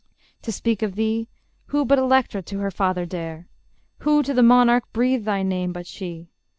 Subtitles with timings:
[0.41, 1.27] _To speak of thee,
[1.65, 3.47] Who but Electra to her father dare?
[3.99, 6.31] Who to the monarch breathe thy name but she?